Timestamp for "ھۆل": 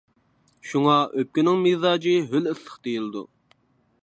2.33-2.53